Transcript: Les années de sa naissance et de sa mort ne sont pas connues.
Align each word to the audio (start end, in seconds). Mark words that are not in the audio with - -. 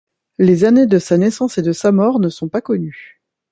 Les 0.39 0.63
années 0.63 0.87
de 0.87 0.97
sa 0.97 1.15
naissance 1.19 1.59
et 1.59 1.61
de 1.61 1.73
sa 1.73 1.91
mort 1.91 2.17
ne 2.19 2.29
sont 2.29 2.49
pas 2.49 2.59
connues. 2.61 3.21